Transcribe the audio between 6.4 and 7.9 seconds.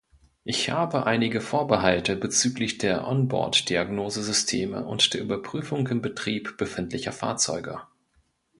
befindlicher Fahrzeuge.